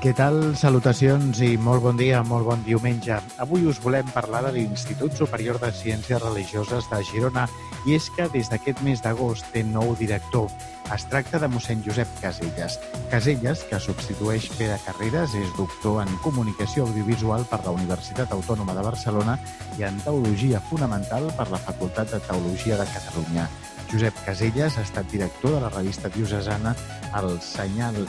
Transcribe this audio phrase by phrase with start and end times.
[0.00, 0.54] Què tal?
[0.56, 3.18] Salutacions i molt bon dia, molt bon diumenge.
[3.44, 7.42] Avui us volem parlar de l'Institut Superior de Ciències Religioses de Girona
[7.84, 10.48] i és que des d'aquest mes d'agost té nou director.
[10.96, 12.78] Es tracta de mossèn Josep Caselles.
[13.12, 18.88] Caselles, que substitueix Pere Carreras, és doctor en Comunicació Audiovisual per la Universitat Autònoma de
[18.88, 19.36] Barcelona
[19.76, 23.50] i en Teologia Fonamental per la Facultat de Teologia de Catalunya.
[23.92, 26.72] Josep Caselles ha estat director de la revista diocesana
[27.20, 28.06] El Senyal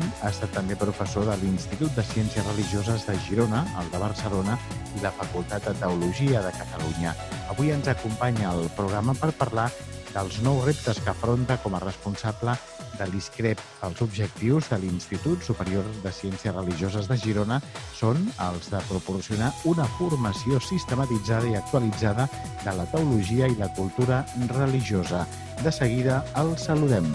[0.00, 4.58] i ha estat també professor de l'Institut de Ciències Religioses de Girona, el de Barcelona
[4.96, 7.14] i la Facultat de Teologia de Catalunya.
[7.52, 9.68] Avui ens acompanya al programa per parlar
[10.12, 12.56] dels nous reptes que afronta com a responsable
[12.98, 13.60] de l'ISCREP.
[13.86, 17.60] Els objectius de l'Institut Superior de Ciències Religioses de Girona
[17.98, 22.28] són els de proporcionar una formació sistematitzada i actualitzada
[22.64, 24.24] de la teologia i la cultura
[24.56, 25.26] religiosa.
[25.62, 27.08] De seguida el saludem.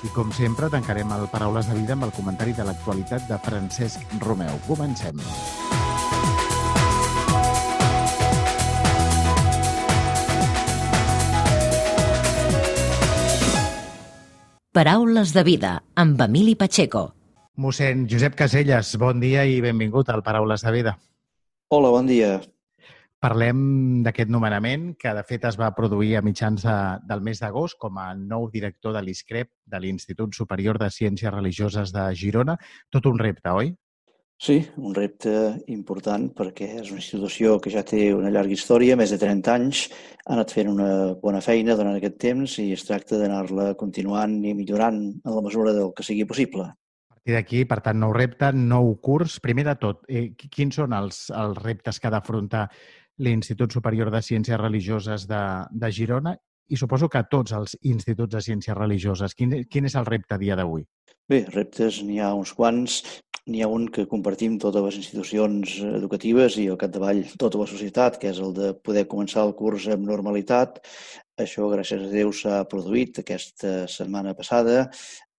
[0.00, 4.14] I com sempre, tancarem el Paraules de Vida amb el comentari de l'actualitat de Francesc
[4.22, 4.56] Romeu.
[4.64, 5.18] Comencem.
[14.72, 17.10] Paraules de Vida, amb Emili Pacheco.
[17.60, 20.96] Mossèn Josep Caselles, bon dia i benvingut al Paraules de Vida.
[21.68, 22.38] Hola, bon dia.
[23.20, 23.58] Parlem
[24.00, 27.98] d'aquest nomenament que, de fet, es va produir a mitjans de, del mes d'agost com
[28.00, 32.56] a nou director de l'ISCREP, de l'Institut Superior de Ciències Religioses de Girona.
[32.88, 33.74] Tot un repte, oi?
[34.40, 35.34] Sí, un repte
[35.68, 39.82] important perquè és una institució que ja té una llarga història, més de 30 anys,
[40.24, 44.54] ha anat fent una bona feina durant aquest temps i es tracta d'anar-la continuant i
[44.56, 46.70] millorant en la mesura del que sigui possible.
[47.20, 49.36] Partir d'aquí, per tant, nou repte, nou curs.
[49.44, 52.62] Primer de tot, eh, quins són els, els reptes que ha d'afrontar
[53.20, 56.34] l'Institut Superior de Ciències Religioses de, de Girona
[56.70, 59.34] i suposo que tots els instituts de ciències religioses.
[59.34, 60.86] Quin, quin és el repte a dia d'avui?
[61.30, 63.00] Bé, reptes n'hi ha uns quants.
[63.50, 68.20] N'hi ha un que compartim totes les institucions educatives i al capdavall tota la societat,
[68.22, 70.78] que és el de poder començar el curs amb normalitat.
[71.40, 74.84] Això, gràcies a Déu, s'ha produït aquesta setmana passada,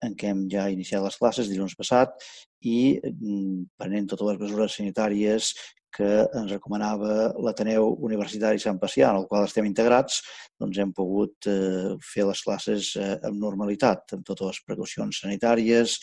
[0.04, 2.18] en què hem ja iniciat les classes dilluns passat
[2.66, 5.54] i mm, prenent totes les mesures sanitàries
[5.96, 10.22] que ens recomanava l'Ateneu Universitari Sant Pacià, en el qual estem integrats,
[10.62, 15.98] doncs hem pogut eh, fer les classes eh, amb normalitat, amb totes les precaucions sanitàries,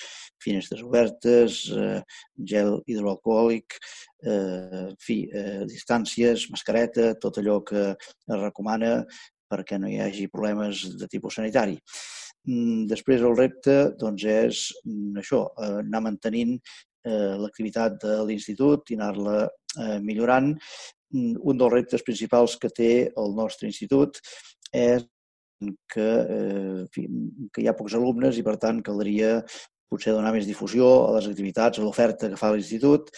[0.45, 2.03] finestres obertes, eh,
[2.53, 3.81] gel hidroalcohòlic,
[4.29, 5.21] en fi,
[5.71, 9.05] distàncies, mascareta, tot allò que es recomana
[9.49, 11.79] perquè no hi hagi problemes de tipus sanitari.
[12.49, 14.65] Mm, després el repte doncs, és
[15.23, 16.57] això, anar mantenint
[17.05, 20.55] eh, l'activitat de l'institut i anar-la eh, millorant.
[21.15, 24.21] Mm, un dels reptes principals que té el nostre institut
[24.73, 25.07] és
[25.91, 27.09] que, eh, fi,
[27.53, 29.39] que hi ha pocs alumnes i, per tant, caldria
[29.89, 33.09] potser donar més difusió a les activitats, a l'oferta que fa l'institut,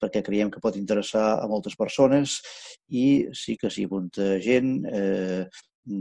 [0.00, 2.40] perquè creiem que pot interessar a moltes persones
[2.88, 5.44] i sí que s'hi apunta gent, eh,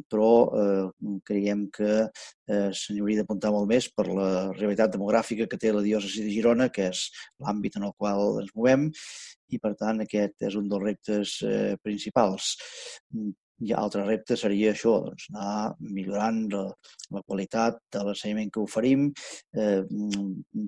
[0.10, 0.30] però
[0.60, 0.86] eh,
[1.28, 5.74] creiem que eh, se n'hi hauria d'apuntar molt més per la realitat demogràfica que té
[5.74, 7.06] la diòcesi de Girona, que és
[7.44, 8.90] l'àmbit en el qual ens movem,
[9.54, 12.56] i per tant aquest és un dels reptes eh, principals.
[13.62, 16.64] I altre repte seria això, doncs, anar millorant la,
[17.16, 19.06] la qualitat de l'ensenyament que oferim,
[19.56, 19.82] eh,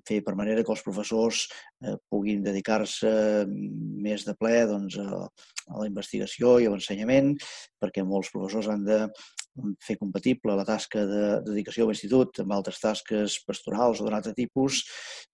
[0.08, 1.46] fer per manera que els professors
[1.82, 3.12] eh, puguin dedicar-se
[3.50, 7.34] més de ple doncs, a, a la investigació i a l'ensenyament,
[7.82, 9.02] perquè molts professors han de
[9.84, 14.34] fer compatible la tasca de dedicació a l'institut amb altres tasques pastorals o d'un altre
[14.38, 14.82] tipus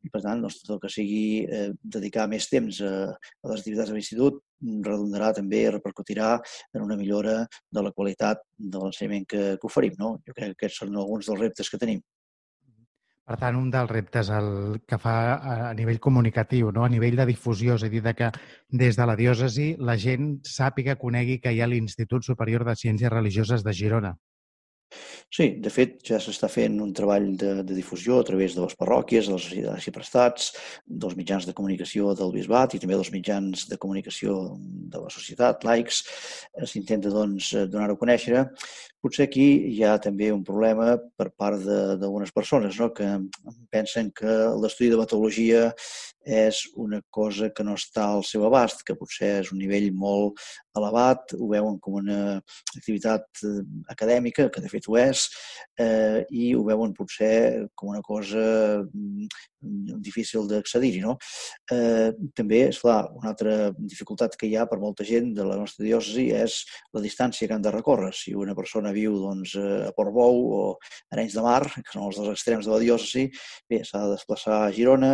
[0.06, 3.64] i, per tant, doncs, tot el que sigui eh, dedicar més temps a, a les
[3.64, 6.36] activitats de l'institut redundarà també, repercutirà
[6.76, 7.42] en una millora
[7.74, 9.98] de la qualitat de l'ensenyament que, que oferim.
[10.00, 10.16] No?
[10.28, 12.04] Jo crec que aquests són alguns dels reptes que tenim.
[13.30, 15.14] Per tant, un dels reptes el que fa
[15.54, 16.84] a nivell comunicatiu, no?
[16.84, 18.32] a nivell de difusió, és a dir, que
[18.84, 23.14] des de la diòcesi la gent sàpiga, conegui que hi ha l'Institut Superior de Ciències
[23.14, 24.16] Religioses de Girona.
[25.32, 28.76] Sí, de fet, ja s'està fent un treball de, de difusió a través de les
[28.76, 29.38] parròquies, de
[29.70, 30.50] les prestats,
[31.04, 34.36] dels mitjans de comunicació del bisbat i també dels mitjans de comunicació
[34.92, 36.04] de la societat, laics.
[36.74, 38.44] S'intenta doncs, donar-ho a conèixer,
[39.02, 42.92] potser aquí hi ha també un problema per part d'algunes persones no?
[42.94, 43.08] que
[43.74, 45.70] pensen que l'estudi de metodologia
[46.22, 50.38] és una cosa que no està al seu abast, que potser és un nivell molt
[50.78, 52.38] elevat, ho veuen com una
[52.78, 53.62] activitat eh,
[53.92, 55.26] acadèmica, que de fet ho és,
[55.82, 59.26] eh, i ho veuen potser com una cosa mm,
[60.00, 61.02] difícil d'accedir-hi.
[61.04, 61.18] No?
[61.74, 65.58] Eh, també, és clar, una altra dificultat que hi ha per molta gent de la
[65.60, 66.62] nostra diòcesi és
[66.94, 68.14] la distància que han de recórrer.
[68.16, 72.20] Si una persona viu doncs, a Portbou o a Arenys de Mar, que són els
[72.20, 73.28] dos extrems de la diòcesi,
[73.70, 75.12] bé, s'ha de desplaçar a Girona,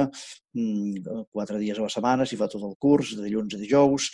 [0.56, 4.10] mm, quatre dies a la setmana, si fa tot el curs, de dilluns a dijous.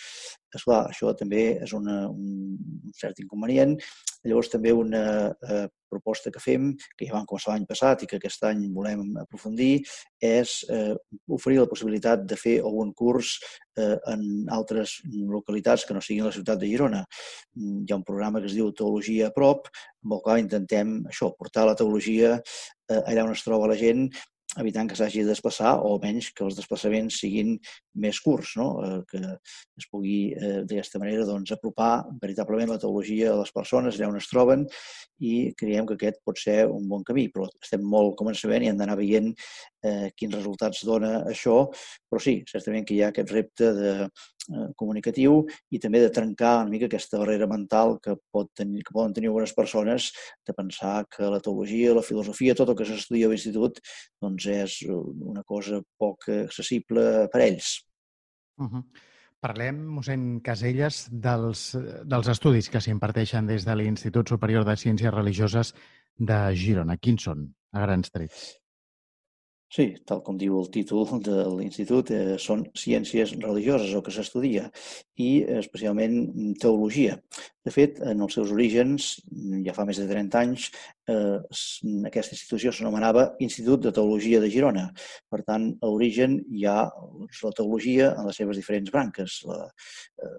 [0.54, 3.77] Esclar, això també és una, un, un cert inconvenient.
[4.24, 8.19] Llavors, també una eh, proposta que fem, que ja vam començar l'any passat i que
[8.19, 9.86] aquest any volem aprofundir,
[10.24, 10.94] és eh,
[11.38, 13.38] oferir la possibilitat de fer algun curs
[13.78, 14.25] eh, en
[14.57, 17.04] altres localitats que no siguin la ciutat de Girona.
[17.57, 19.69] Hi ha un programa que es diu Teologia a prop,
[20.04, 24.07] amb el qual intentem això, portar la teologia eh, allà on es troba la gent
[24.62, 27.56] evitant que s'hagi de desplaçar o almenys que els desplaçaments siguin
[28.04, 28.68] més curts, no?
[28.86, 29.22] eh, que
[29.80, 34.20] es pugui eh, d'aquesta manera doncs, apropar veritablement la teologia a les persones allà on
[34.20, 34.68] es troben
[35.24, 38.80] i creiem que aquest pot ser un bon camí, però estem molt començament i hem
[38.80, 41.58] d'anar veient eh, quins resultats dona això,
[42.10, 43.94] però sí, certament que hi ha aquest repte de,
[44.75, 49.13] comunicatiu i també de trencar una mica aquesta barrera mental que, pot tenir, que poden
[49.16, 50.12] tenir algunes persones
[50.45, 53.80] de pensar que la teologia, la filosofia, tot el que s'estudia a l'institut
[54.22, 57.74] doncs, doncs és una cosa poc accessible per a ells.
[58.60, 58.84] Uh -huh.
[59.44, 65.74] Parlem, mossèn Caselles, dels, dels estudis que s'imparteixen des de l'Institut Superior de Ciències Religioses
[66.16, 66.98] de Girona.
[66.98, 68.62] Quins són, a grans trets?
[69.74, 74.68] Sí, tal com diu el títol de l'institut, eh, són ciències religioses el que s'estudia
[75.18, 75.30] i
[75.62, 77.16] especialment teologia.
[77.66, 79.08] De fet, en els seus orígens,
[79.66, 80.68] ja fa més de 30 anys,
[81.10, 81.40] eh,
[82.10, 84.86] aquesta institució s'anomenava Institut de Teologia de Girona.
[85.31, 86.92] Per tant, a l'origen hi ha
[87.44, 89.40] la teologia en les seves diferents branques.
[89.48, 90.31] Eh,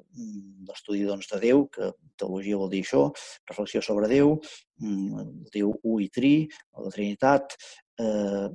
[0.68, 3.08] l'estudi doncs, de Déu, que teologia vol dir això,
[3.50, 4.38] reflexió sobre Déu,
[4.78, 6.48] mm, Déu u i tri,
[6.78, 7.56] la Trinitat,
[8.00, 8.48] eh,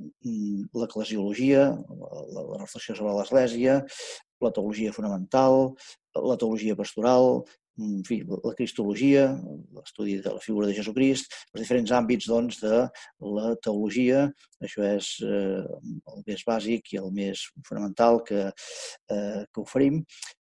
[0.73, 1.69] l'eclesiologia,
[2.01, 3.79] la, la reflexió sobre l'Església,
[4.41, 5.73] la teologia fonamental,
[6.15, 7.43] la teologia pastoral,
[7.79, 9.25] en fi, la cristologia,
[9.75, 12.81] l'estudi de la figura de Jesucrist, els diferents àmbits doncs, de
[13.37, 14.25] la teologia,
[14.63, 15.63] això és eh,
[16.13, 20.03] el més bàsic i el més fonamental que, eh, que oferim.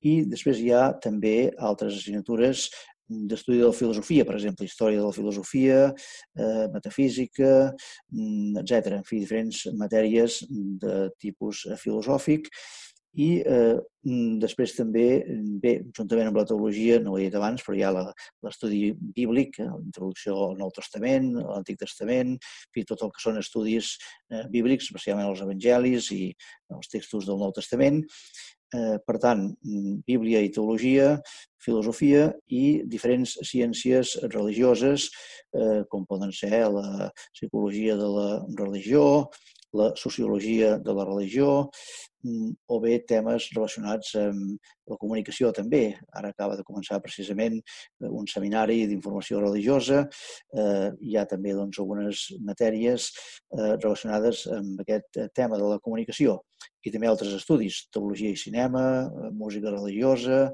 [0.07, 2.69] I després hi ha també altres assignatures
[3.09, 5.79] d'estudi de la filosofia, per exemple, història de la filosofia,
[6.37, 7.53] eh, metafísica,
[8.13, 8.99] mm, etc.
[8.99, 12.53] En fi, diferents matèries de tipus filosòfic
[13.19, 15.07] i eh, mm, després també,
[15.63, 19.59] bé, juntament amb la teologia, no ho he dit abans, però hi ha l'estudi bíblic,
[19.59, 22.37] eh, la introducció al Nou Testament, a l'Antic Testament,
[22.75, 23.97] fi, tot el que són estudis
[24.31, 26.23] eh, bíblics, especialment els evangelis i
[26.77, 28.05] els textos del Nou Testament.
[28.77, 31.15] Eh, per tant, mm, Bíblia i teologia,
[31.65, 35.09] filosofia i diferents ciències religioses,
[35.55, 38.29] eh, com poden ser la psicologia de la
[38.59, 39.29] religió,
[39.73, 41.69] la sociologia de la religió
[42.23, 44.57] mm, o bé temes relacionats amb
[44.89, 45.83] la comunicació també.
[46.17, 50.07] Ara acaba de començar precisament eh, un seminari d'informació religiosa.
[50.55, 56.41] Eh, hi ha també doncs, algunes matèries eh, relacionades amb aquest tema de la comunicació
[56.89, 58.83] i també altres estudis, teologia i cinema,
[59.37, 60.47] música religiosa,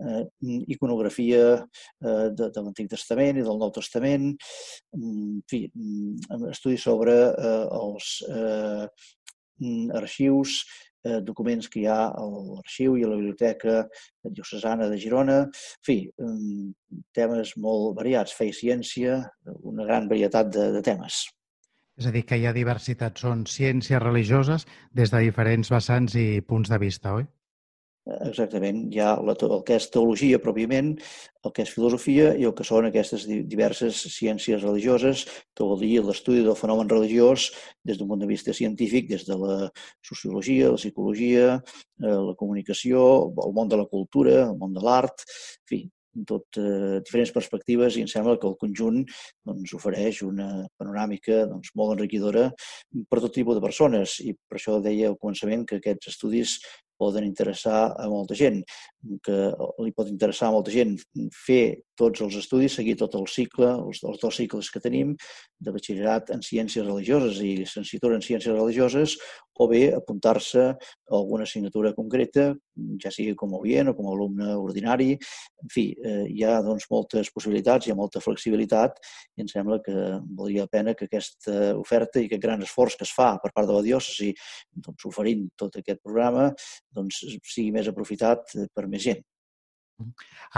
[0.00, 0.24] eh,
[0.72, 4.32] iconografia eh, de, de l'Antic Testament i del Nou Testament,
[4.96, 5.66] en fi,
[6.50, 8.88] estudis sobre eh, els eh,
[9.96, 10.58] arxius,
[11.06, 13.78] eh, documents que hi ha a l'arxiu i a la biblioteca
[14.24, 15.98] diocesana de Girona, en fi,
[17.16, 19.22] temes molt variats, fe i ciència,
[19.62, 21.24] una gran varietat de, de temes.
[21.96, 24.66] És a dir, que hi ha diversitat, són ciències religioses
[25.00, 27.24] des de diferents vessants i punts de vista, oi?
[28.06, 30.92] Exactament, hi ha la, el que és teologia pròpiament,
[31.42, 35.24] el que és filosofia i el que són aquestes diverses ciències religioses,
[35.56, 37.48] que vol dir l'estudi del fenomen religiós
[37.82, 39.56] des d'un punt de vista científic, des de la
[40.06, 43.02] sociologia, la psicologia, eh, la comunicació,
[43.48, 45.82] el món de la cultura, el món de l'art, en fi,
[46.28, 49.02] tot eh, diferents perspectives i em sembla que el conjunt
[49.46, 50.48] doncs, ofereix una
[50.80, 52.48] panoràmica doncs, molt enriquidora
[53.10, 56.58] per tot tipus de persones i per això deia al començament que aquests estudis
[56.96, 58.62] poden interessar a molta gent,
[59.24, 59.36] que
[59.84, 60.96] li pot interessar a molta gent
[61.44, 65.14] fer tots els estudis, seguir tot el cicle, els, els dos cicles que tenim,
[65.58, 69.16] de batxillerat en ciències religioses i llicenciatura en ciències religioses,
[69.56, 70.76] o bé apuntar-se a
[71.16, 72.50] alguna assignatura concreta,
[73.02, 75.14] ja sigui com a oient o com a alumne ordinari.
[75.62, 79.00] En fi, eh, hi ha doncs, moltes possibilitats, hi ha molta flexibilitat
[79.36, 79.94] i em sembla que
[80.26, 83.68] valdria la pena que aquesta oferta i aquest gran esforç que es fa per part
[83.68, 84.34] de la diòcesi
[84.74, 86.50] doncs, oferint tot aquest programa
[86.92, 89.24] doncs, sigui més aprofitat per més gent.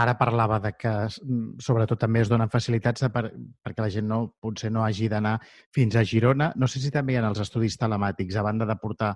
[0.03, 3.29] Ara parlava de que mm, sobretot també es donen facilitats per,
[3.63, 5.37] perquè la gent no, potser no hagi d'anar
[5.75, 6.51] fins a Girona.
[6.55, 9.13] No sé si també hi ha els estudis telemàtics, a banda de portar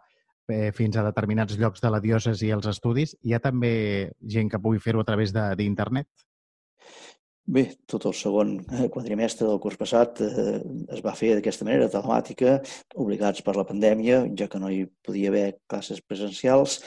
[0.47, 3.73] eh, fins a determinats llocs de la diòcesi els estudis, hi ha també
[4.35, 6.09] gent que pugui fer-ho a través d'internet?
[7.43, 10.61] Bé, tot el segon eh, quadrimestre del curs passat eh,
[10.95, 12.53] es va fer d'aquesta manera, telemàtica,
[13.03, 16.77] obligats per la pandèmia, ja que no hi podia haver classes presencials.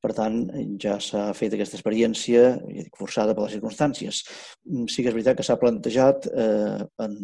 [0.00, 0.38] Per tant,
[0.80, 4.22] ja s'ha fet aquesta experiència, ja dic, forçada per les circumstàncies.
[4.64, 7.18] Mm, sí que és veritat que s'ha plantejat eh, en,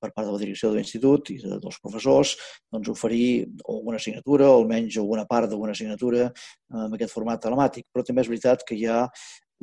[0.00, 2.32] per part de la direcció de l'institut i de, dels professors
[2.72, 6.30] doncs, oferir alguna assignatura, o almenys alguna part d'alguna assignatura
[6.72, 7.84] en aquest format telemàtic.
[7.92, 9.02] Però també és veritat que hi ha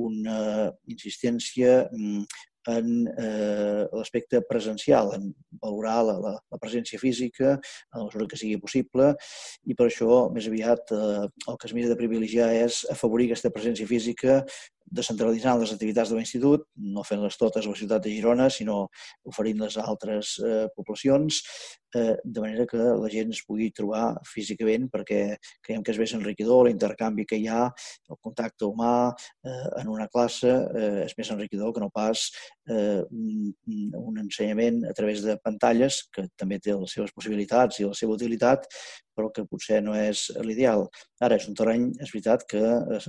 [0.01, 2.25] una insistència mm,
[2.67, 5.29] en eh, l'aspecte presencial, en
[5.61, 9.11] valorar la, la, la presència física en la mesura que sigui possible
[9.69, 13.53] i per això més aviat eh, el que es mira de privilegiar és afavorir aquesta
[13.53, 14.41] presència física
[14.85, 18.85] descentralitzant les activitats de l'institut, no fent-les totes a la ciutat de Girona, sinó
[19.25, 21.41] oferint-les a altres eh, poblacions,
[21.95, 25.21] eh, de manera que la gent es pugui trobar físicament, perquè
[25.65, 27.65] creiem que és més enriquidor l'intercanvi que hi ha,
[28.11, 32.27] el contacte humà eh, en una classe eh, és més enriquidor que no pas
[32.69, 37.97] eh, un, ensenyament a través de pantalles, que també té les seves possibilitats i la
[37.97, 38.67] seva utilitat,
[39.15, 40.85] però que potser no és l'ideal.
[41.23, 42.61] Ara, és un terreny, és veritat, que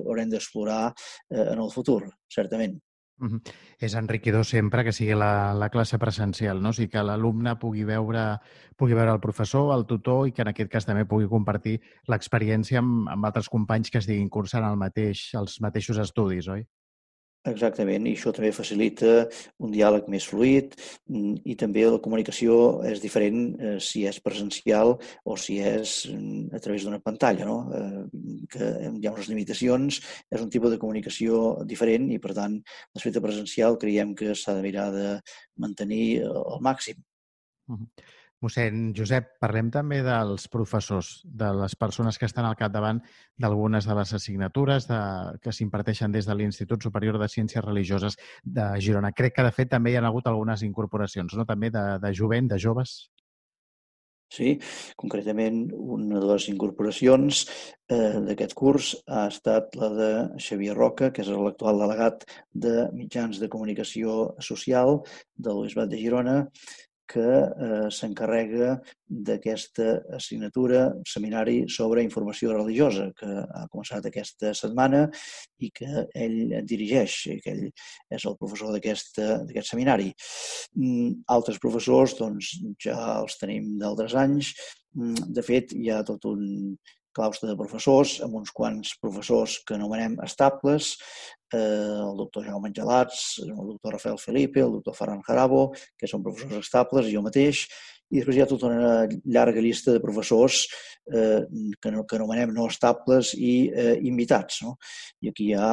[0.04, 2.80] haurem d'explorar eh, en el futur, certament.
[3.18, 3.52] Mm -hmm.
[3.78, 6.68] És enriquidor sempre que sigui la, la classe presencial, no?
[6.68, 8.38] O sigui, que l'alumne pugui veure,
[8.76, 12.78] pugui veure el professor, el tutor i que en aquest cas també pugui compartir l'experiència
[12.78, 16.66] amb, amb altres companys que estiguin cursant el mateix, els mateixos estudis, oi?
[17.46, 19.10] Exactament, i això també facilita
[19.62, 20.72] un diàleg més fluid
[21.06, 22.56] mm, i també la comunicació
[22.90, 27.58] és diferent eh, si és presencial o si és mm, a través d'una pantalla, no?
[27.76, 28.02] eh,
[28.50, 32.58] que hi ha unes limitacions, és un tipus de comunicació diferent i, per tant,
[32.96, 35.08] l'aspecte presencial creiem que s'ha de mirar de
[35.62, 36.98] mantenir al màxim.
[37.70, 38.06] Uh -huh.
[38.44, 43.00] Mossèn Josep, parlem també dels professors, de les persones que estan al capdavant
[43.40, 45.00] d'algunes de les assignatures de,
[45.42, 49.14] que s'imparteixen des de l'Institut Superior de Ciències Religioses de Girona.
[49.16, 51.48] Crec que, de fet, també hi ha hagut algunes incorporacions, no?
[51.48, 52.98] també de, de jovent, de joves.
[54.34, 54.56] Sí,
[54.98, 57.44] concretament una de les incorporacions
[57.94, 60.08] eh, d'aquest curs ha estat la de
[60.42, 62.26] Xavier Roca, que és l'actual delegat
[62.66, 64.16] de mitjans de comunicació
[64.48, 64.98] social
[65.38, 66.36] de l'Obisbat de Girona,
[67.08, 69.86] que eh, s'encarrega d'aquesta
[70.18, 75.04] assignatura, seminari sobre informació religiosa, que ha començat aquesta setmana
[75.62, 79.22] i que ell dirigeix, que ell és el professor d'aquest
[79.70, 80.10] seminari.
[80.74, 84.52] Mm, altres professors doncs, ja els tenim d'altres anys.
[84.96, 86.76] Mm, de fet, hi ha tot un
[87.16, 90.94] claustre de professors, amb uns quants professors que anomenem estables,
[91.52, 96.24] eh, el doctor Jaume Angelats, el doctor Rafael Felipe, el doctor Ferran Jarabo, que són
[96.26, 97.66] professors estables, i jo mateix,
[98.10, 100.64] i després hi ha tota una llarga llista de professors
[101.12, 101.42] eh,
[101.82, 104.60] que, no, que anomenem no estables i eh, invitats.
[104.62, 104.76] No?
[105.22, 105.70] I aquí hi ha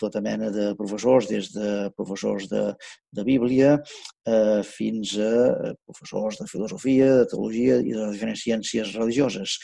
[0.00, 2.64] tota mena de professors, des de professors de,
[3.10, 5.32] de Bíblia eh, fins a
[5.70, 9.58] eh, professors de filosofia, de teologia i de diferents ciències religioses.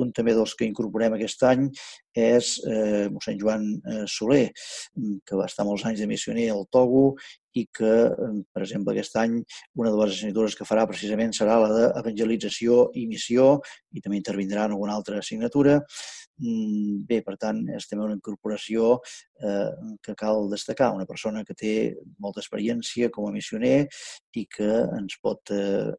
[0.00, 1.66] Un també dels que incorporem aquest any
[2.14, 4.50] és eh, mossèn Joan eh, Soler,
[5.26, 7.12] que va estar molts anys de missioner al Togo
[7.56, 7.92] i que,
[8.52, 9.34] per exemple, aquest any
[9.76, 13.58] una de les assignatures que farà precisament serà la d'evangelització i missió
[13.92, 15.82] i també intervindrà en alguna altra assignatura.
[16.40, 18.94] Mm, bé, per tant, és també una incorporació
[19.44, 19.68] eh,
[20.02, 21.72] que cal destacar, una persona que té
[22.24, 23.84] molta experiència com a missioner
[24.40, 25.92] i que ens pot eh,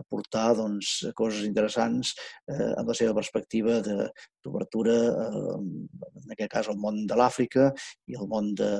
[0.00, 2.12] aportar doncs, coses interessants
[2.50, 5.56] eh, amb la seva perspectiva d'obertura, eh,
[6.24, 7.70] en aquest cas, al món de l'Àfrica
[8.10, 8.70] i al món de,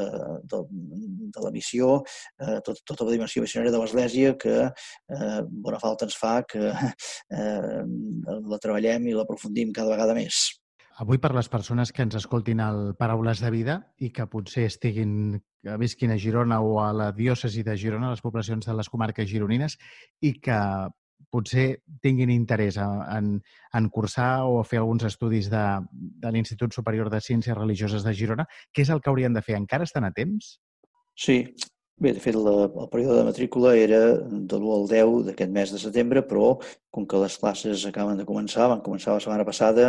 [0.50, 0.62] de,
[1.38, 2.02] de la missió,
[2.42, 6.72] eh, tot, tota la dimensió missionària de l'Església que eh, bona falta ens fa que
[7.38, 7.82] eh,
[8.52, 10.48] la treballem i l'aprofundim cada vegada més.
[10.98, 15.12] Avui per les persones que ens escoltin el Paraules de Vida i que potser estiguin,
[15.62, 19.28] que visquin a Girona o a la diòcesi de Girona, les poblacions de les comarques
[19.30, 19.78] gironines,
[20.26, 20.58] i que
[21.30, 21.66] potser
[22.02, 23.30] tinguin interès en,
[23.78, 28.48] en cursar o fer alguns estudis de, de l'Institut Superior de Ciències Religioses de Girona,
[28.74, 29.54] què és el que haurien de fer?
[29.60, 30.56] Encara estan a temps?
[31.14, 31.44] Sí,
[31.98, 35.72] Bé, de fet, la, el període de matrícula era de l'1 al 10 d'aquest mes
[35.74, 36.52] de setembre, però
[36.94, 39.88] com que les classes acaben de començar, van començar la setmana passada,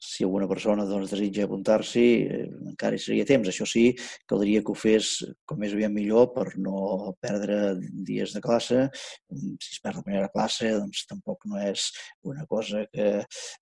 [0.00, 3.50] si alguna persona doncs, desitja apuntar-s'hi, eh, encara hi seria temps.
[3.50, 3.84] Això sí,
[4.30, 5.10] caldria que ho fes
[5.46, 7.76] com més aviat millor per no perdre
[8.08, 8.86] dies de classe.
[9.28, 11.90] Si es perd la primera classe, doncs tampoc no és
[12.26, 13.10] una cosa que,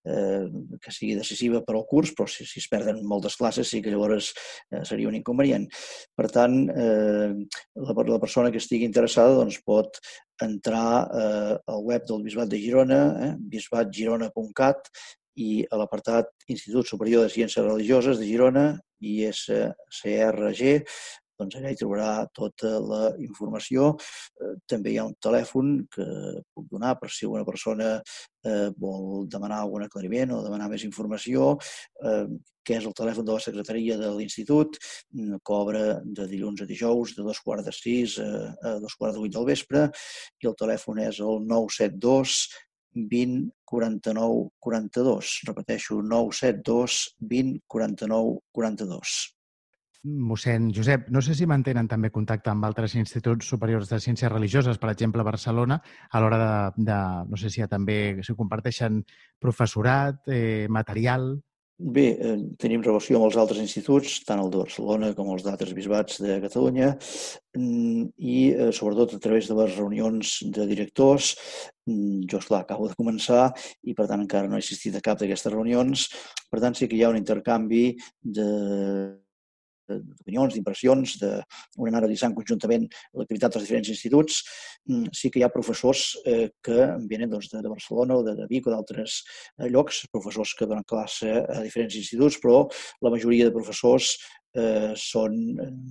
[0.07, 0.45] eh,
[0.81, 3.91] que sigui decisiva per al curs, però si, si es perden moltes classes sí que
[3.93, 4.31] llavors
[4.71, 5.67] eh, seria un inconvenient.
[6.17, 7.35] Per tant, eh,
[7.87, 10.01] la, la persona que estigui interessada doncs, pot
[10.43, 14.91] entrar eh, al web del Bisbat de Girona, eh, bisbatgirona.cat,
[15.37, 18.67] i a l'apartat Institut Superior de Ciències Religioses de Girona,
[19.05, 20.63] ISCRG,
[21.39, 23.93] doncs allà hi trobarà tota la informació.
[24.41, 26.07] Eh, també hi ha un telèfon que
[26.55, 27.97] puc donar per si una persona
[28.47, 31.55] eh, vol demanar algun aclariment o demanar més informació,
[32.03, 32.27] eh,
[32.67, 34.79] que és el telèfon de la secretaria de l'Institut,
[35.15, 38.31] mm, cobra de dilluns a dijous de dos quarts de sis a,
[38.63, 39.87] a dos quarts de vuit del vespre
[40.43, 42.47] i el telèfon és el 972
[42.97, 45.33] 20 49 42.
[45.47, 49.36] Repeteixo, 972 20 49 42.
[50.07, 54.79] Mossèn Josep, no sé si mantenen també contacte amb altres instituts superiors de ciències religioses,
[54.79, 57.01] per exemple, a Barcelona, a l'hora de, de,
[57.33, 59.03] no sé si ha també, si comparteixen
[59.43, 61.35] professorat, eh, material...
[61.77, 65.75] Bé, eh, tenim relació amb els altres instituts, tant el de Barcelona com els d'altres
[65.77, 66.95] bisbats de Catalunya,
[67.59, 71.35] mm, i eh, sobretot a través de les reunions de directors.
[71.85, 73.51] Mm, jo, esclar, acabo de començar
[73.83, 76.09] i, per tant, encara no he assistit a cap d'aquestes reunions.
[76.49, 77.85] Per tant, sí que hi ha un intercanvi
[78.23, 78.49] de
[80.27, 84.43] d'opinions, d'impressions, d'un anar analitzant conjuntament l'activitat dels diferents instituts.
[84.91, 88.47] Mm, sí que hi ha professors eh, que venen doncs, de, Barcelona o de, de
[88.51, 89.23] Vic o d'altres
[89.61, 92.67] eh, llocs, professors que donen classe a diferents instituts, però
[93.03, 94.17] la majoria de professors
[94.57, 95.39] eh, són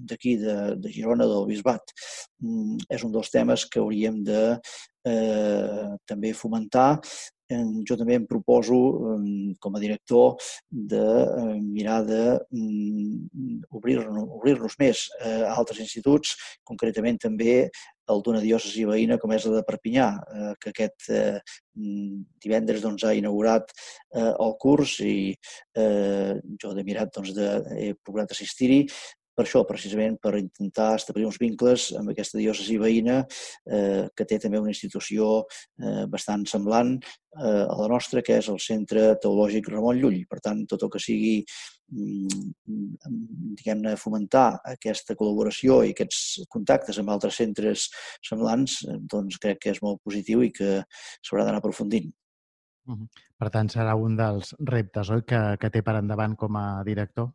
[0.10, 1.96] d'aquí, de, de Girona, del Bisbat.
[2.44, 4.44] Mm, és un dels temes que hauríem de
[5.06, 6.90] eh, també fomentar.
[7.86, 8.76] Jo també em proposo,
[9.62, 10.34] com a director,
[10.74, 11.02] de
[11.62, 14.00] mirar de mm, obrir
[14.82, 16.34] més a altres instituts,
[16.66, 17.68] concretament també
[18.12, 20.08] el d'una diòcesi veïna com és la de Perpinyà,
[20.38, 21.40] eh, que aquest eh,
[21.78, 25.18] mm, divendres doncs, ha inaugurat eh, el curs i
[25.76, 28.86] jo he mirat, doncs, de, he procurat assistir-hi
[29.36, 34.40] per això, precisament per intentar establir uns vincles amb aquesta diòcesi veïna eh, que té
[34.42, 39.68] també una institució eh, bastant semblant eh, a la nostra, que és el Centre Teològic
[39.74, 40.22] Ramon Llull.
[40.32, 41.36] Per tant, tot el que sigui
[41.92, 42.46] mm,
[43.60, 47.90] diguem-ne, fomentar aquesta col·laboració i aquests contactes amb altres centres
[48.24, 50.80] semblants, doncs crec que és molt positiu i que
[51.22, 52.14] s'haurà d'anar aprofundint.
[53.36, 57.34] Per tant, serà un dels reptes oi, que, que té per endavant com a director?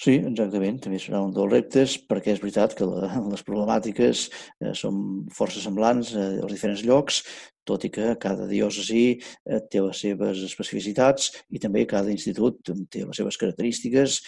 [0.00, 0.78] Sí, exactament.
[0.82, 5.62] També serà un dels reptes perquè és veritat que la, les problemàtiques eh, són força
[5.62, 7.22] semblants eh, als diferents llocs,
[7.68, 13.04] tot i que cada diòcesi eh, té les seves especificitats i també cada institut té
[13.06, 14.18] les seves característiques,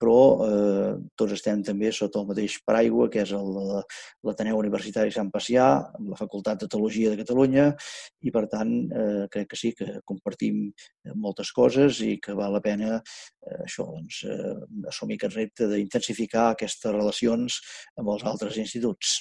[0.00, 5.68] però eh, tots estem també sota el mateix paraigua, que és l'Ateneu Universitari Sant Pacià,
[6.08, 7.70] la Facultat de Teologia de Catalunya,
[8.22, 10.68] i per tant eh, crec que sí, que compartim
[11.18, 14.54] moltes coses i que val la pena eh, això, doncs, eh,
[14.92, 17.60] assumir aquest repte d'intensificar aquestes relacions
[17.98, 19.18] amb els altres instituts.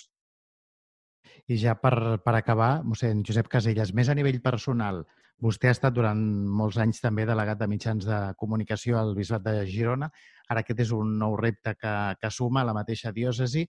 [1.48, 5.06] I ja per, per acabar, mossèn Josep Caselles, més a nivell personal,
[5.44, 6.20] vostè ha estat durant
[6.60, 10.10] molts anys també delegat de mitjans de comunicació al Bisbat de Girona.
[10.52, 13.64] Ara aquest és un nou repte que, que suma a la mateixa diòcesi.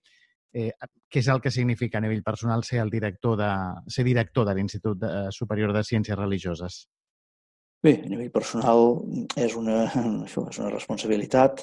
[0.51, 0.71] Eh,
[1.07, 3.49] què és el que significa a nivell personal ser el director de,
[3.87, 6.81] ser director de l'Institut Superior de Ciències Religioses?
[7.79, 8.97] Bé, a nivell personal
[9.39, 9.85] és una,
[10.25, 11.61] això és una responsabilitat,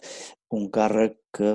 [0.57, 1.50] un càrrec que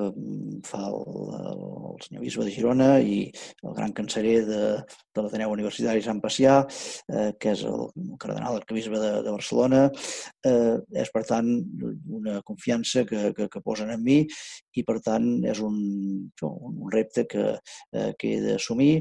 [0.68, 1.00] fa el,
[1.40, 3.16] el senyor bisbe de Girona i
[3.64, 6.60] el gran canceller de, de l'Ateneu Universitari Sant Pacià,
[7.10, 7.88] eh, que és el
[8.22, 9.88] cardenal arcabisbe de, de Barcelona.
[10.46, 11.50] Eh, és, per tant,
[12.22, 15.82] una confiança que, que, que posen en mi i, per tant, és un,
[16.52, 18.94] un repte que, eh, que he d'assumir.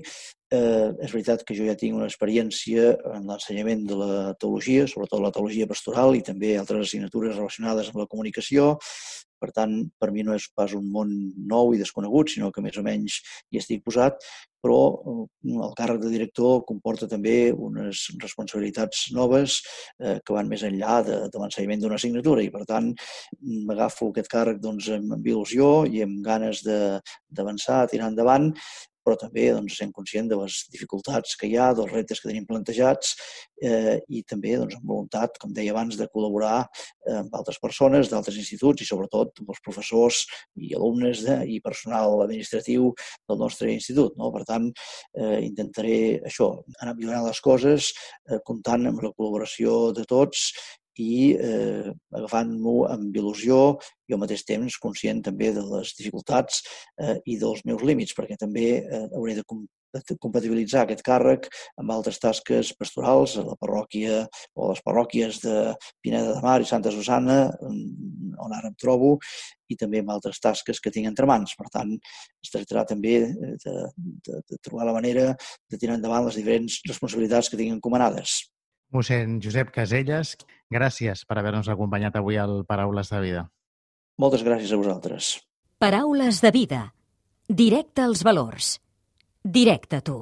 [0.51, 5.23] Eh, és veritat que jo ja tinc una experiència en l'ensenyament de la teologia, sobretot
[5.23, 8.73] la teologia pastoral i també altres assignatures relacionades amb la comunicació,
[9.41, 11.13] per tant, per mi no és pas un món
[11.53, 14.19] nou i desconegut, sinó que més o menys hi estic posat,
[14.61, 19.61] però eh, el càrrec de director comporta també unes responsabilitats noves
[20.03, 22.91] eh, que van més enllà de, de l'ensenyament d'una assignatura i, per tant,
[23.71, 28.51] m'agafo aquest càrrec doncs, amb, il·lusió i amb ganes d'avançar, tirar endavant
[29.05, 32.47] però també doncs, sent conscient de les dificultats que hi ha, dels reptes que tenim
[32.49, 33.15] plantejats
[33.63, 38.11] eh, i també doncs, amb voluntat, com deia abans, de col·laborar eh, amb altres persones
[38.13, 40.25] d'altres instituts i sobretot amb els professors
[40.57, 42.91] i alumnes de, i personal administratiu
[43.29, 44.17] del nostre institut.
[44.21, 44.33] No?
[44.35, 44.71] Per tant,
[45.17, 47.93] eh, intentaré això, anar millorant les coses,
[48.29, 50.51] eh, comptant amb la col·laboració de tots
[51.01, 53.61] i eh, agafant-m'ho amb il·lusió
[54.09, 56.63] i al mateix temps conscient també de les dificultats
[57.01, 59.47] eh, i dels meus límits, perquè també eh, hauré de
[60.23, 61.49] compatibilitzar aquest càrrec
[61.81, 64.21] amb altres tasques pastorals a la parròquia
[64.55, 65.57] o a les parròquies de
[66.05, 69.17] Pineda de Mar i Santa Susana, on ara em trobo,
[69.71, 71.57] i també amb altres tasques que tinc entre mans.
[71.59, 71.97] Per tant,
[72.45, 73.75] es tractarà també de,
[74.29, 78.41] de, de trobar la manera de tirar endavant les diferents responsabilitats que tinc encomanades.
[78.91, 80.35] Mossèn Josep Caselles,
[80.71, 83.45] gràcies per haver-nos acompanyat avui al Paraules de Vida.
[84.19, 85.37] Moltes gràcies a vosaltres.
[85.79, 86.81] Paraules de Vida.
[87.49, 88.81] Directe als valors.
[89.43, 90.19] Directe a tu.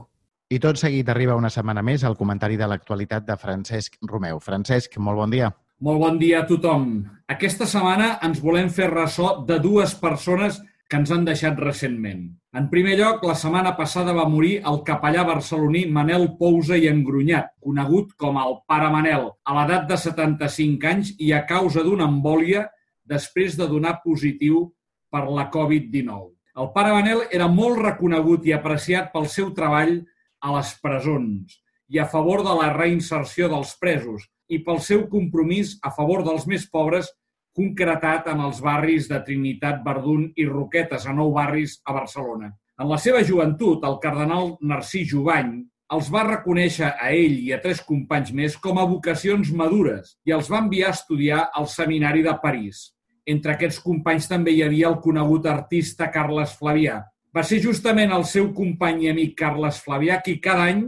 [0.48, 4.38] I tot seguit arriba una setmana més al comentari de l'actualitat de Francesc Romeu.
[4.40, 5.50] Francesc, molt bon dia.
[5.80, 6.86] Molt bon dia a tothom.
[7.28, 12.22] Aquesta setmana ens volem fer ressò de dues persones que ens han deixat recentment.
[12.56, 17.52] En primer lloc, la setmana passada va morir el capellà barceloní Manel Pousa i Engrunyat,
[17.60, 22.64] conegut com el Pare Manel, a l'edat de 75 anys i a causa d'una embòlia
[23.04, 24.64] després de donar positiu
[25.12, 26.32] per la Covid-19.
[26.58, 30.00] El Pare Manel era molt reconegut i apreciat pel seu treball
[30.40, 35.76] a les presons i a favor de la reinserció dels presos i pel seu compromís
[35.84, 37.12] a favor dels més pobres
[37.58, 42.52] concretat en els barris de Trinitat, Verdun i Roquetes, a nou barris a Barcelona.
[42.78, 45.56] En la seva joventut, el cardenal Narcís Jovany
[45.96, 50.34] els va reconèixer a ell i a tres companys més com a vocacions madures i
[50.36, 52.90] els va enviar a estudiar al Seminari de París.
[53.28, 57.00] Entre aquests companys també hi havia el conegut artista Carles Flavià.
[57.34, 60.84] Va ser justament el seu company i amic Carles Flavià qui cada any,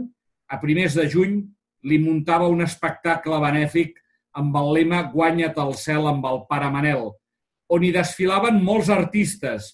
[0.49, 1.41] a primers de juny,
[1.85, 4.00] li muntava un espectacle benèfic
[4.37, 7.09] amb el lema Guanya't el cel amb el pare Manel,
[7.71, 9.73] on hi desfilaven molts artistes,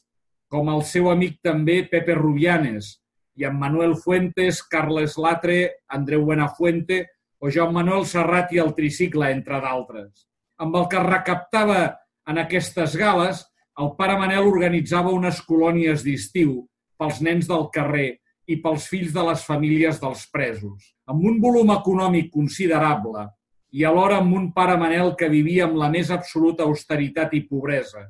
[0.50, 2.96] com el seu amic també Pepe Rubianes,
[3.38, 5.60] i amb Manuel Fuentes, Carles Latre,
[5.94, 7.04] Andreu Buenafuente
[7.40, 10.26] o Joan Manuel Serrat i el Tricicle, entre d'altres.
[10.58, 11.82] Amb el que recaptava
[12.28, 13.44] en aquestes gales,
[13.78, 16.64] el pare Manel organitzava unes colònies d'estiu
[16.98, 18.16] pels nens del carrer
[18.50, 20.94] i pels fills de les famílies dels presos.
[21.06, 23.28] Amb un volum econòmic considerable,
[23.72, 28.06] i alhora amb un pare Manel que vivia amb la més absoluta austeritat i pobresa,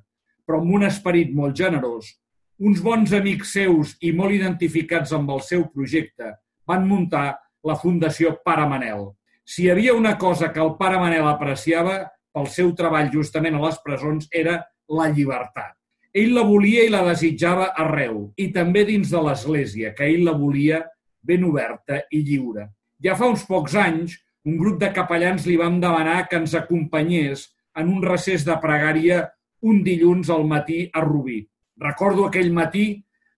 [0.46, 2.14] però amb un esperit molt generós,
[2.58, 6.34] uns bons amics seus i molt identificats amb el seu projecte
[6.68, 9.12] van muntar la Fundació Pare Manel.
[9.46, 12.00] Si hi havia una cosa que el Pare Manel apreciava
[12.34, 15.74] pel seu treball justament a les presons era la llibertat.
[16.18, 20.34] Ell la volia i la desitjava arreu, i també dins de l'Església, que ell la
[20.38, 20.82] volia
[21.22, 22.68] ben oberta i lliure.
[23.04, 24.16] Ja fa uns pocs anys,
[24.48, 27.42] un grup de capellans li vam demanar que ens acompanyés
[27.82, 29.26] en un recés de pregària
[29.68, 31.42] un dilluns al matí a Rubí.
[31.84, 32.86] Recordo aquell matí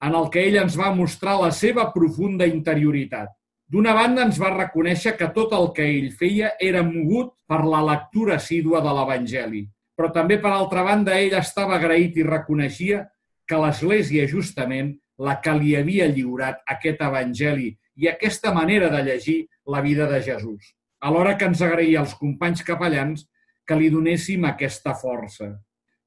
[0.05, 3.33] en el que ell ens va mostrar la seva profunda interioritat.
[3.65, 7.81] D'una banda ens va reconèixer que tot el que ell feia era mogut per la
[7.89, 9.65] lectura assídua de l'Evangeli,
[9.97, 13.05] però també per altra banda ell estava agraït i reconeixia
[13.49, 19.39] que l'Església justament la que li havia lliurat aquest Evangeli i aquesta manera de llegir
[19.65, 23.25] la vida de Jesús alhora que ens agraïa als companys capellans
[23.67, 25.51] que li donéssim aquesta força.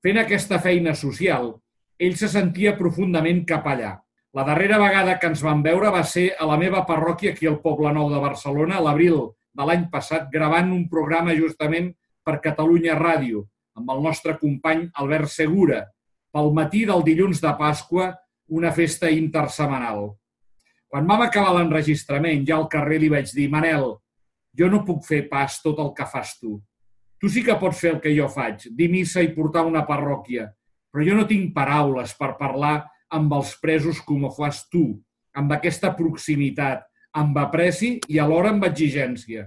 [0.02, 1.52] Fent aquesta feina social,
[1.98, 3.94] ell se sentia profundament capellà.
[4.33, 7.61] La darrera vegada que ens vam veure va ser a la meva parròquia aquí al
[7.62, 9.18] Poble Nou de Barcelona, a l'abril
[9.52, 11.92] de l'any passat, gravant un programa justament
[12.24, 13.44] per Catalunya Ràdio,
[13.76, 15.85] amb el nostre company Albert Segura,
[16.33, 18.09] pel matí del dilluns de Pasqua,
[18.48, 20.14] una festa intersemanal.
[20.88, 23.94] Quan vam acabar l'enregistrament, ja al carrer li vaig dir «Manel,
[24.58, 26.58] jo no puc fer pas tot el que fas tu.
[27.20, 30.48] Tu sí que pots fer el que jo faig, dir missa i portar una parròquia,
[30.92, 32.74] però jo no tinc paraules per parlar
[33.12, 34.84] amb els presos com ho fas tu,
[35.36, 36.82] amb aquesta proximitat,
[37.16, 39.46] amb apreci i alhora amb exigència.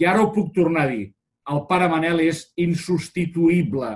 [0.00, 1.10] I ara ho puc tornar a dir.
[1.50, 3.90] El pare Manel és insubstituïble.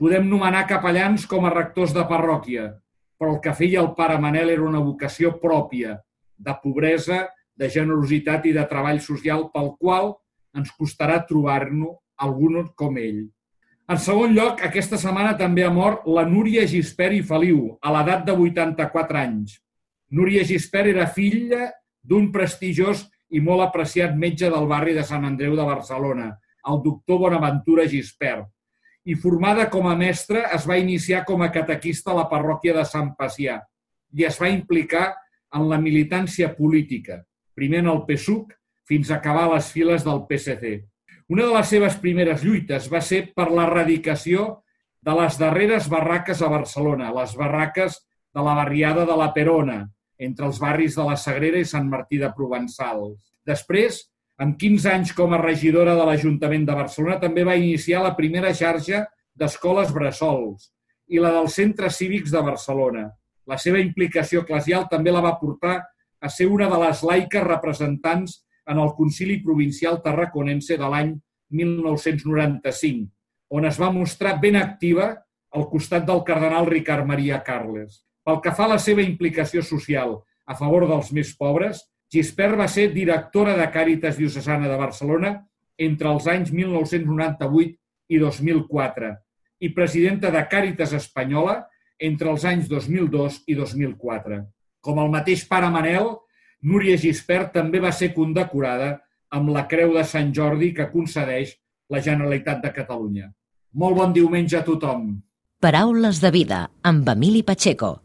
[0.00, 2.70] Podem nomenar capellans com a rectors de parròquia,
[3.20, 5.98] però el que feia el pare Manel era una vocació pròpia,
[6.40, 7.26] de pobresa
[7.60, 10.14] de generositat i de treball social pel qual
[10.56, 13.28] ens costarà trobar-nos algun com ell.
[13.90, 18.22] En segon lloc, aquesta setmana també ha mort la Núria Gispert i Feliu, a l'edat
[18.28, 19.56] de 84 anys.
[20.14, 21.70] Núria Gispert era filla
[22.02, 23.02] d'un prestigiós
[23.34, 26.28] i molt apreciat metge del barri de Sant Andreu de Barcelona,
[26.70, 28.46] el doctor Bonaventura Gispert.
[29.10, 32.84] I formada com a mestra, es va iniciar com a catequista a la parròquia de
[32.86, 33.58] Sant Pacià
[34.14, 35.08] i es va implicar
[35.56, 37.20] en la militància política,
[37.60, 38.56] primer en el PSUC
[38.88, 40.80] fins a acabar les files del PSC.
[41.30, 44.48] Una de les seves primeres lluites va ser per l'erradicació
[45.06, 48.00] de les darreres barraques a Barcelona, les barraques
[48.34, 49.84] de la barriada de la Perona,
[50.18, 53.20] entre els barris de la Sagrera i Sant Martí de Provençals.
[53.46, 54.02] Després,
[54.42, 58.52] amb 15 anys com a regidora de l'Ajuntament de Barcelona, també va iniciar la primera
[58.56, 59.04] xarxa
[59.38, 60.70] d'escoles bressols
[61.08, 63.06] i la dels centres cívics de Barcelona.
[63.46, 65.78] La seva implicació eclesial també la va portar
[66.20, 68.36] a ser una de les laiques representants
[68.70, 71.14] en el Concili Provincial Tarraconense de l'any
[71.50, 73.08] 1995,
[73.50, 75.10] on es va mostrar ben activa
[75.56, 78.04] al costat del cardenal Ricard Maria Carles.
[78.22, 82.68] Pel que fa a la seva implicació social a favor dels més pobres, Gispert va
[82.68, 85.34] ser directora de Càritas Diocesana de Barcelona
[85.78, 87.76] entre els anys 1998
[88.10, 89.10] i 2004
[89.66, 91.60] i presidenta de Càritas Espanyola
[92.00, 94.40] entre els anys 2002 i 2004.
[94.80, 96.10] Com el mateix pare Manel,
[96.62, 98.98] Núria Gispert també va ser condecorada
[99.30, 101.54] amb la Creu de Sant Jordi que concedeix
[101.90, 103.30] la Generalitat de Catalunya.
[103.74, 105.10] Molt bon diumenge a tothom.
[105.60, 107.98] Paraules de vida amb Emili Pacheco.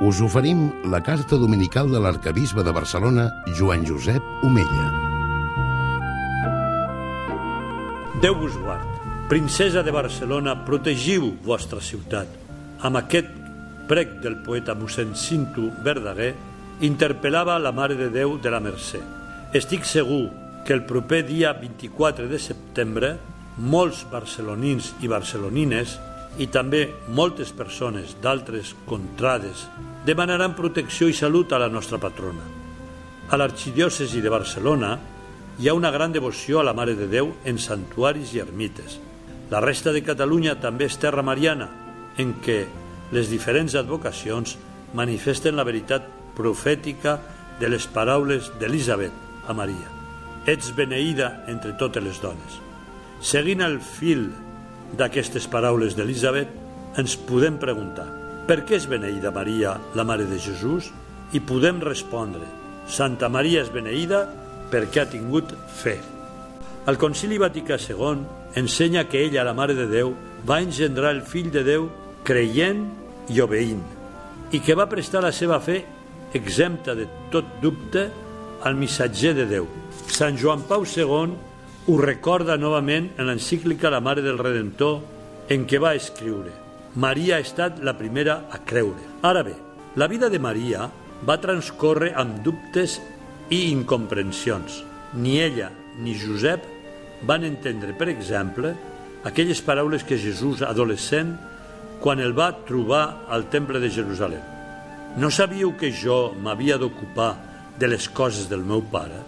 [0.00, 3.26] Us oferim la carta dominical de l'arcabisbe de Barcelona,
[3.58, 4.86] Joan Josep Omella.
[8.24, 8.89] Déu vos guard.
[9.30, 12.26] Princesa de Barcelona, protegiu vostra ciutat
[12.82, 13.28] amb aquest
[13.86, 16.32] prec del poeta mossèn Cinto Verdaguer,
[16.82, 18.98] interpel·lava la Mare de Déu de la Mercè.
[19.54, 20.24] Estic segur
[20.66, 23.12] que el proper dia 24 de setembre
[23.70, 25.92] molts barcelonins i barcelonines
[26.42, 29.62] i també moltes persones d'altres contrades
[30.10, 32.42] demanaran protecció i salut a la nostra patrona.
[33.30, 34.96] A l'arxidiòcesi de Barcelona
[35.60, 38.98] hi ha una gran devoció a la Mare de Déu en santuaris i ermites.
[39.50, 41.68] La resta de Catalunya també és terra mariana,
[42.18, 42.60] en què
[43.10, 44.56] les diferents advocacions
[44.94, 46.06] manifesten la veritat
[46.38, 47.18] profètica
[47.60, 49.90] de les paraules d'Elisabet a Maria.
[50.46, 52.60] Ets beneïda entre totes les dones.
[53.20, 54.30] Seguint el fil
[54.96, 56.54] d'aquestes paraules d'Elisabet,
[56.98, 58.08] ens podem preguntar
[58.50, 60.88] per què és beneïda Maria, la Mare de Jesús?
[61.30, 62.42] I podem respondre,
[62.90, 64.24] Santa Maria és beneïda
[64.72, 65.98] perquè ha tingut fe.
[66.88, 68.24] El Concili Vaticà II
[68.56, 70.14] ensenya que ella, la Mare de Déu,
[70.48, 71.90] va engendrar el Fill de Déu
[72.24, 72.86] creient
[73.28, 73.82] i obeint,
[74.52, 75.82] i que va prestar la seva fe
[76.34, 78.06] exempta de tot dubte
[78.64, 79.68] al missatger de Déu.
[80.08, 81.36] Sant Joan Pau II
[81.86, 85.00] ho recorda novament en l'encíclica La Mare del Redentor
[85.50, 86.52] en què va escriure
[86.94, 88.98] Maria ha estat la primera a creure.
[89.22, 89.54] Ara bé,
[89.94, 90.88] la vida de Maria
[91.26, 92.98] va transcorrer amb dubtes
[93.50, 94.82] i incomprensions.
[95.14, 95.70] Ni ella
[96.02, 96.66] ni Josep
[97.26, 98.74] van entendre, per exemple,
[99.24, 101.36] aquelles paraules que Jesús, adolescent,
[102.00, 104.42] quan el va trobar al temple de Jerusalem.
[105.20, 107.34] No sabíeu que jo m'havia d'ocupar
[107.78, 109.18] de les coses del meu pare?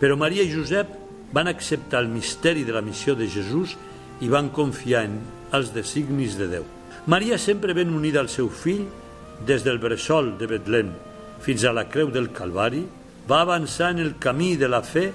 [0.00, 0.88] Però Maria i Josep
[1.32, 3.74] van acceptar el misteri de la missió de Jesús
[4.22, 5.18] i van confiar en
[5.56, 6.64] els designis de Déu.
[7.06, 8.86] Maria sempre ben unida al seu fill
[9.46, 10.94] des del bressol de Betlem
[11.42, 12.86] fins a la creu del Calvari,
[13.28, 15.10] va avançar en el camí de la fe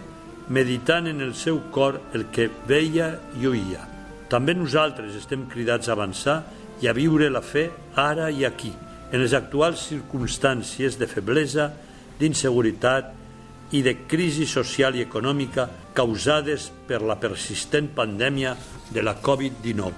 [0.51, 3.85] meditant en el seu cor el que veia i oïa.
[4.31, 6.41] També nosaltres estem cridats a avançar
[6.83, 8.73] i a viure la fe ara i aquí,
[9.11, 11.69] en les actuals circumstàncies de feblesa,
[12.19, 13.15] d'inseguretat
[13.71, 18.55] i de crisi social i econòmica causades per la persistent pandèmia
[18.91, 19.91] de la Covid-19.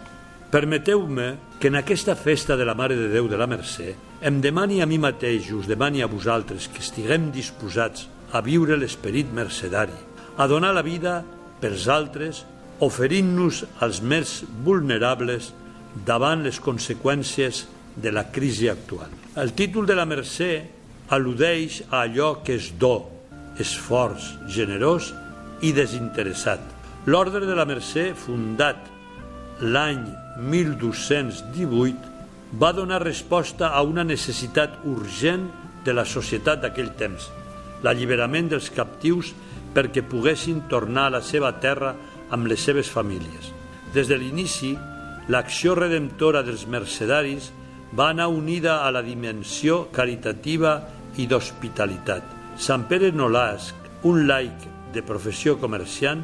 [0.54, 1.28] Permeteu-me
[1.60, 4.86] que en aquesta festa de la Mare de Déu de la Mercè em demani a
[4.86, 10.74] mi mateix, us demani a vosaltres que estiguem disposats a viure l'esperit mercedari, a donar
[10.74, 11.22] la vida
[11.62, 12.44] pels altres,
[12.84, 15.52] oferint-nos als més vulnerables
[16.06, 17.66] davant les conseqüències
[17.96, 19.12] de la crisi actual.
[19.38, 20.52] El títol de la Mercè
[21.14, 22.96] al·ludeix a allò que és do,
[23.62, 25.12] esforç, generós
[25.62, 26.62] i desinteressat.
[27.06, 28.90] L'Ordre de la Mercè, fundat
[29.62, 30.02] l'any
[30.40, 32.12] 1218,
[32.60, 35.48] va donar resposta a una necessitat urgent
[35.86, 37.30] de la societat d'aquell temps,
[37.84, 39.34] l'alliberament dels captius
[39.74, 41.94] perquè poguessin tornar a la seva terra
[42.34, 43.52] amb les seves famílies.
[43.94, 44.74] Des de l'inici,
[45.30, 47.52] l'acció redemptora dels mercedaris
[47.94, 50.80] va anar unida a la dimensió caritativa
[51.18, 52.24] i d'hospitalitat.
[52.58, 53.76] Sant Pere Nolasc,
[54.10, 56.24] un laic de professió comerciant,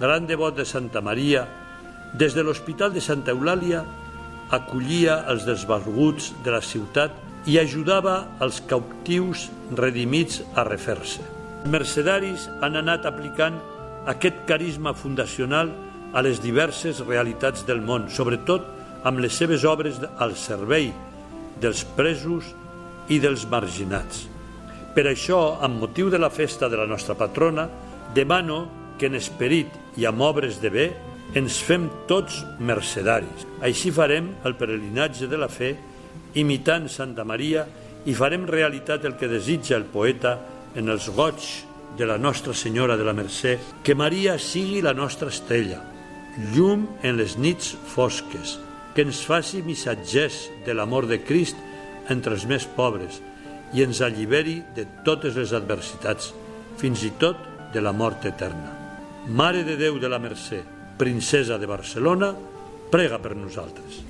[0.00, 1.46] gran devot de Santa Maria,
[2.12, 3.84] des de l'Hospital de Santa Eulàlia
[4.50, 7.14] acollia els desvalguts de la ciutat
[7.46, 11.39] i ajudava els cautius redimits a refer-se.
[11.68, 13.58] Mercedaris han anat aplicant
[14.08, 15.68] aquest carisma fundacional
[16.16, 18.64] a les diverses realitats del món, sobretot
[19.04, 20.90] amb les seves obres al servei
[21.60, 22.48] dels presos
[23.12, 24.26] i dels marginats.
[24.94, 27.68] Per això, amb motiu de la festa de la nostra patrona,
[28.14, 28.64] demano
[28.98, 30.86] que en esperit i amb obres de bé
[31.38, 33.46] ens fem tots mercedaris.
[33.62, 35.76] Així farem el peregrinatge de la fe,
[36.40, 37.66] imitant Santa Maria,
[38.08, 40.38] i farem realitat el que desitja el poeta
[40.74, 41.40] en els goig
[41.98, 45.80] de la Nostra Senyora de la Mercè, que Maria sigui la nostra estrella,
[46.54, 48.58] llum en les nits fosques,
[48.94, 51.58] que ens faci missatgers de l'amor de Crist
[52.10, 53.20] entre els més pobres
[53.74, 56.32] i ens alliberi de totes les adversitats,
[56.80, 57.38] fins i tot
[57.74, 58.74] de la mort eterna.
[59.28, 60.62] Mare de Déu de la Mercè,
[60.98, 62.32] princesa de Barcelona,
[62.90, 64.09] prega per nosaltres.